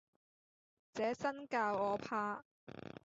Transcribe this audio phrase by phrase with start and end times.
[0.95, 2.43] 這眞教我怕，